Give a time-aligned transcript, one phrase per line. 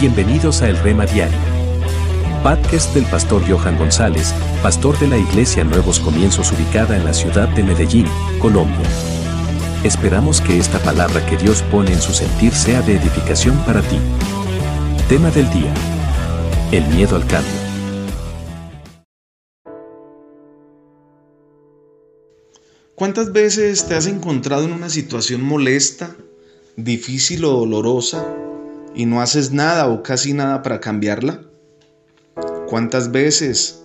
[0.00, 1.38] Bienvenidos a El Rema Diario.
[2.42, 7.48] Podcast del pastor Johan González, pastor de la Iglesia Nuevos Comienzos ubicada en la ciudad
[7.50, 8.06] de Medellín,
[8.40, 8.86] Colombia.
[9.84, 13.96] Esperamos que esta palabra que Dios pone en su sentir sea de edificación para ti.
[15.08, 15.72] Tema del día.
[16.72, 17.52] El miedo al cambio.
[22.96, 26.16] ¿Cuántas veces te has encontrado en una situación molesta,
[26.76, 28.26] difícil o dolorosa
[28.94, 31.42] y no haces nada o casi nada para cambiarla?
[32.68, 33.82] ¿Cuántas veces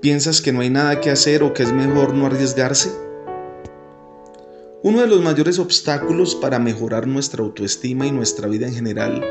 [0.00, 2.90] piensas que no hay nada que hacer o que es mejor no arriesgarse?
[4.82, 9.24] Uno de los mayores obstáculos para mejorar nuestra autoestima y nuestra vida en general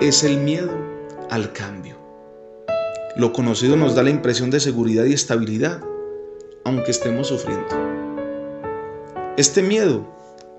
[0.00, 0.72] es el miedo
[1.30, 1.96] al cambio.
[3.16, 5.80] Lo conocido nos da la impresión de seguridad y estabilidad,
[6.64, 7.66] aunque estemos sufriendo.
[9.36, 10.12] Este miedo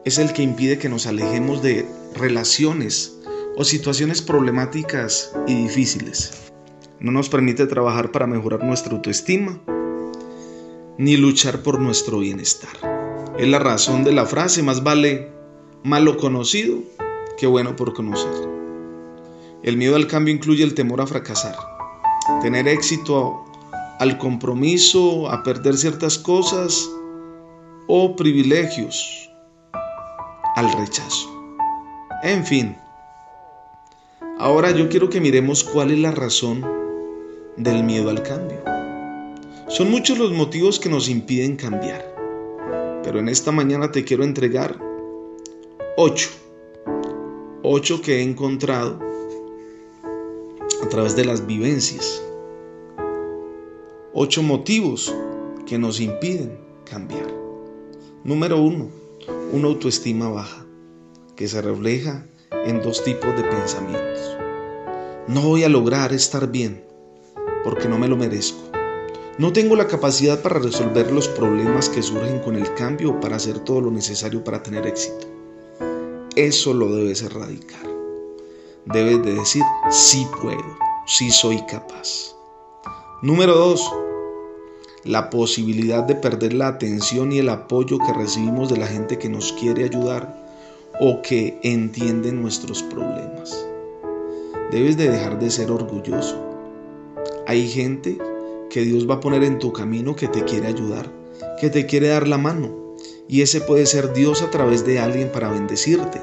[0.05, 3.14] es el que impide que nos alejemos de relaciones
[3.57, 6.51] o situaciones problemáticas y difíciles.
[6.99, 9.59] No nos permite trabajar para mejorar nuestra autoestima
[10.97, 12.71] ni luchar por nuestro bienestar.
[13.37, 15.31] Es la razón de la frase, más vale
[15.83, 16.79] malo conocido
[17.37, 18.31] que bueno por conocer.
[19.63, 21.55] El miedo al cambio incluye el temor a fracasar,
[22.41, 23.43] tener éxito
[23.99, 26.89] al compromiso, a perder ciertas cosas
[27.87, 29.29] o privilegios
[30.55, 31.29] al rechazo.
[32.23, 32.77] En fin,
[34.45, 36.63] ahora yo quiero que miremos cuál es la razón
[37.57, 38.59] del miedo al cambio.
[39.69, 42.05] Son muchos los motivos que nos impiden cambiar,
[43.03, 44.79] pero en esta mañana te quiero entregar
[45.97, 46.29] ocho,
[47.63, 48.99] ocho que he encontrado
[50.83, 52.21] a través de las vivencias,
[54.13, 55.11] ocho motivos
[55.65, 56.55] que nos impiden
[56.87, 57.33] cambiar.
[58.23, 58.91] Número uno,
[59.51, 60.67] una autoestima baja,
[61.35, 64.37] que se refleja en dos tipos de pensamientos.
[65.27, 66.83] No voy a lograr estar bien
[67.63, 68.59] porque no me lo merezco.
[69.37, 73.35] No tengo la capacidad para resolver los problemas que surgen con el cambio o para
[73.35, 75.27] hacer todo lo necesario para tener éxito.
[76.35, 77.85] Eso lo debes erradicar.
[78.85, 82.35] Debes de decir, sí puedo, sí soy capaz.
[83.21, 83.91] Número dos,
[85.03, 89.29] la posibilidad de perder la atención y el apoyo que recibimos de la gente que
[89.29, 90.44] nos quiere ayudar
[90.99, 93.65] o que entiende nuestros problemas.
[94.71, 96.41] Debes de dejar de ser orgulloso.
[97.47, 98.17] Hay gente
[98.69, 101.09] que Dios va a poner en tu camino que te quiere ayudar,
[101.59, 102.95] que te quiere dar la mano.
[103.27, 106.21] Y ese puede ser Dios a través de alguien para bendecirte.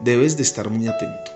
[0.00, 1.30] Debes de estar muy atento.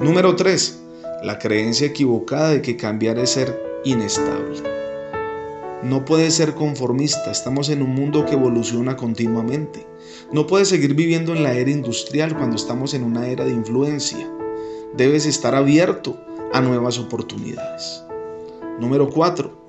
[0.00, 0.80] Número 3.
[1.22, 4.71] La creencia equivocada de que cambiar es ser inestable.
[5.82, 9.84] No puedes ser conformista, estamos en un mundo que evoluciona continuamente.
[10.30, 14.30] No puedes seguir viviendo en la era industrial cuando estamos en una era de influencia.
[14.96, 16.16] Debes estar abierto
[16.52, 18.04] a nuevas oportunidades.
[18.78, 19.66] Número 4.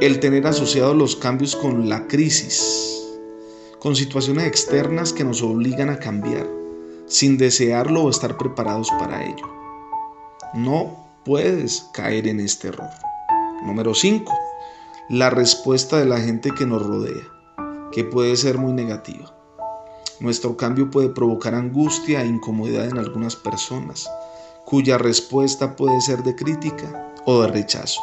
[0.00, 3.04] El tener asociados los cambios con la crisis,
[3.78, 6.48] con situaciones externas que nos obligan a cambiar,
[7.04, 9.46] sin desearlo o estar preparados para ello.
[10.54, 10.96] No
[11.26, 12.88] puedes caer en este error.
[13.66, 14.51] Número 5
[15.08, 17.22] la respuesta de la gente que nos rodea,
[17.90, 19.34] que puede ser muy negativa.
[20.20, 24.08] Nuestro cambio puede provocar angustia e incomodidad en algunas personas,
[24.64, 28.00] cuya respuesta puede ser de crítica o de rechazo.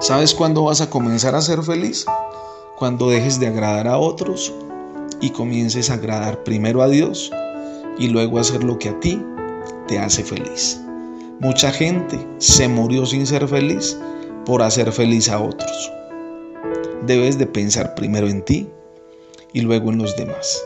[0.00, 2.04] ¿Sabes cuándo vas a comenzar a ser feliz?
[2.76, 4.52] Cuando dejes de agradar a otros
[5.20, 7.30] y comiences a agradar primero a Dios
[7.98, 9.24] y luego a hacer lo que a ti
[9.86, 10.80] te hace feliz.
[11.40, 13.96] Mucha gente se murió sin ser feliz
[14.44, 15.92] por hacer feliz a otros.
[17.06, 18.68] Debes de pensar primero en ti
[19.52, 20.62] y luego en los demás.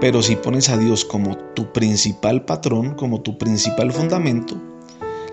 [0.00, 4.56] Pero si pones a Dios como tu principal patrón, como tu principal fundamento,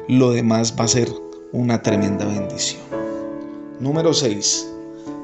[0.07, 1.09] lo demás va a ser
[1.51, 2.81] una tremenda bendición.
[3.79, 4.69] Número 6.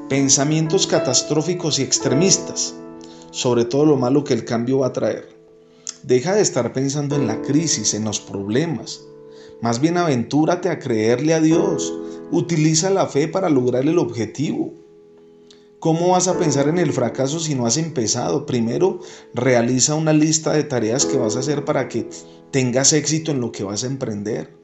[0.08, 2.74] Pensamientos catastróficos y extremistas
[3.30, 5.28] sobre todo lo malo que el cambio va a traer.
[6.02, 9.02] Deja de estar pensando en la crisis, en los problemas.
[9.60, 11.92] Más bien aventúrate a creerle a Dios,
[12.32, 14.72] Utiliza la fe para lograr el objetivo.
[15.80, 18.46] ¿Cómo vas a pensar en el fracaso si no has empezado?
[18.46, 19.00] Primero,
[19.34, 22.08] realiza una lista de tareas que vas a hacer para que
[22.50, 24.54] tengas éxito en lo que vas a emprender.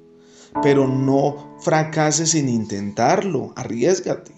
[0.63, 4.33] Pero no fracases sin intentarlo, arriesgate.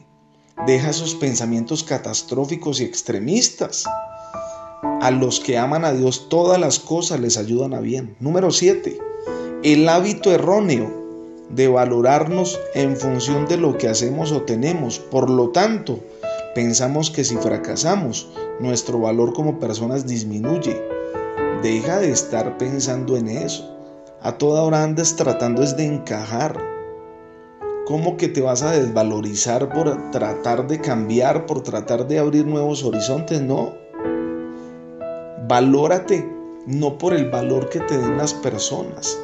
[0.67, 3.85] Deja esos pensamientos catastróficos y extremistas.
[5.01, 8.17] A los que aman a Dios todas las cosas les ayudan a bien.
[8.21, 8.99] Número 7.
[9.63, 10.98] El hábito erróneo
[11.51, 14.99] de valorarnos en función de lo que hacemos o tenemos.
[14.99, 16.01] Por lo tanto,
[16.55, 18.29] pensamos que si fracasamos,
[18.61, 20.83] nuestro valor como personas disminuye.
[21.63, 23.75] Deja de estar pensando en eso.
[24.21, 26.59] A toda hora andas tratando es de encajar.
[27.87, 32.85] ¿Cómo que te vas a desvalorizar por tratar de cambiar, por tratar de abrir nuevos
[32.85, 33.41] horizontes?
[33.41, 33.73] No.
[35.49, 36.31] Valórate,
[36.67, 39.19] no por el valor que te den las personas.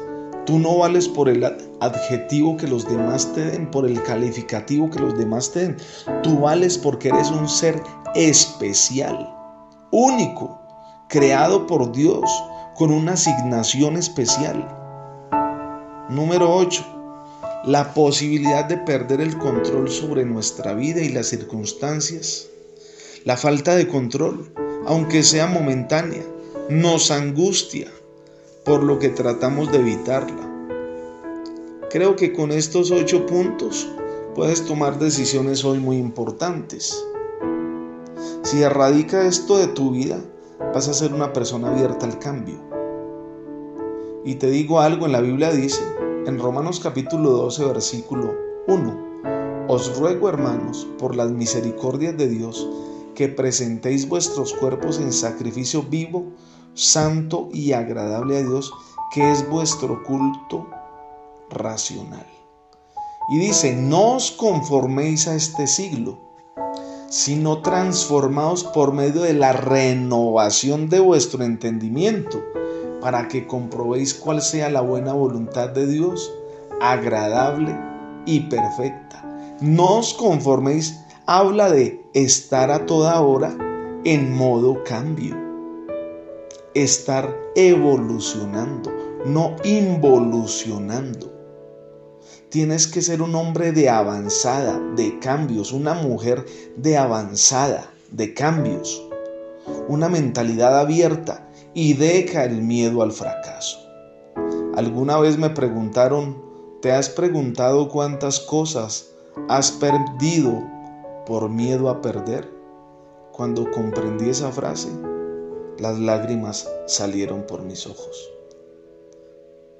[0.45, 1.43] Tú no vales por el
[1.79, 5.77] adjetivo que los demás te den, por el calificativo que los demás te den.
[6.21, 7.81] Tú vales porque eres un ser
[8.13, 9.33] especial,
[9.91, 10.61] único,
[11.09, 12.23] creado por Dios,
[12.75, 14.67] con una asignación especial.
[16.09, 16.85] Número 8.
[17.65, 22.47] La posibilidad de perder el control sobre nuestra vida y las circunstancias.
[23.23, 24.53] La falta de control,
[24.85, 26.23] aunque sea momentánea,
[26.69, 27.87] nos angustia,
[28.65, 30.51] por lo que tratamos de evitarla.
[31.91, 33.87] Creo que con estos ocho puntos
[34.33, 37.05] puedes tomar decisiones hoy muy importantes.
[38.41, 40.19] Si erradica esto de tu vida,
[40.73, 42.59] vas a ser una persona abierta al cambio.
[44.25, 45.83] Y te digo algo, en la Biblia dice,
[46.25, 48.33] en Romanos capítulo 12, versículo
[48.67, 52.67] 1, os ruego hermanos, por las misericordias de Dios,
[53.13, 56.25] que presentéis vuestros cuerpos en sacrificio vivo,
[56.75, 58.71] santo y agradable a Dios,
[59.11, 60.67] que es vuestro culto
[61.49, 62.27] racional.
[63.29, 66.19] Y dice, no os conforméis a este siglo,
[67.09, 72.43] sino transformaos por medio de la renovación de vuestro entendimiento,
[73.01, 76.31] para que comprobéis cuál sea la buena voluntad de Dios,
[76.81, 77.75] agradable
[78.25, 79.23] y perfecta.
[79.61, 83.55] No os conforméis, habla de estar a toda hora
[84.03, 85.44] en modo cambio
[86.75, 88.91] estar evolucionando,
[89.25, 91.31] no involucionando.
[92.49, 96.45] Tienes que ser un hombre de avanzada, de cambios, una mujer
[96.75, 99.03] de avanzada, de cambios,
[99.87, 103.79] una mentalidad abierta y deja el miedo al fracaso.
[104.75, 106.41] Alguna vez me preguntaron,
[106.81, 109.11] ¿te has preguntado cuántas cosas
[109.47, 110.61] has perdido
[111.25, 112.49] por miedo a perder?
[113.31, 114.89] Cuando comprendí esa frase,
[115.79, 118.31] las lágrimas salieron por mis ojos.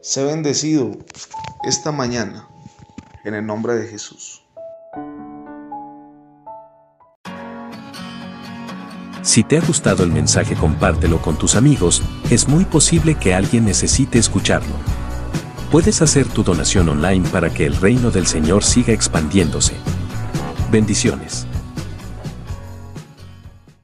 [0.01, 0.91] Sé bendecido
[1.63, 2.47] esta mañana
[3.23, 4.41] en el nombre de Jesús.
[9.21, 13.65] Si te ha gustado el mensaje compártelo con tus amigos, es muy posible que alguien
[13.65, 14.75] necesite escucharlo.
[15.71, 19.73] Puedes hacer tu donación online para que el reino del Señor siga expandiéndose.
[20.71, 21.47] Bendiciones.